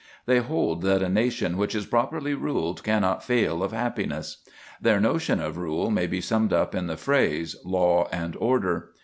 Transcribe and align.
They 0.25 0.39
hold 0.39 0.81
that 0.81 1.03
a 1.03 1.09
nation 1.09 1.57
which 1.57 1.75
is 1.75 1.85
properly 1.85 2.33
ruled 2.33 2.83
cannot 2.83 3.23
fail 3.23 3.61
of 3.61 3.71
happiness. 3.71 4.37
Their 4.81 4.99
notion 4.99 5.39
of 5.39 5.59
rule 5.59 5.91
may 5.91 6.07
be 6.07 6.21
summed 6.21 6.53
up 6.53 6.73
in 6.73 6.87
the 6.87 6.97
phrase, 6.97 7.55
"Law 7.63 8.07
and 8.11 8.35
order." 8.37 8.93